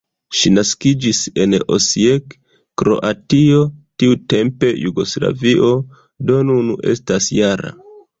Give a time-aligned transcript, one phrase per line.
[0.37, 2.31] Ŝi naskiĝis en Osijek,
[2.81, 3.59] Kroatio,
[4.05, 5.69] tiutempe Jugoslavio,
[6.31, 7.75] do nun estas -jara.